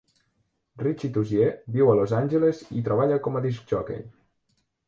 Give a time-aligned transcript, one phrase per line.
[0.83, 4.05] Richi Tozier viu a Los Angeles i treballa com a discjòquei.